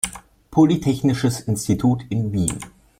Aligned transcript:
Polytechnisches 0.49 1.41
Institut 1.47 2.05
in 2.09 2.31
Wien. 2.31 2.57